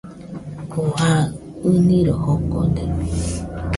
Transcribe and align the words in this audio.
Oo 0.77 0.91
aɨ 1.11 1.21
ɨniroi 1.69 2.19
jokode 2.23 2.83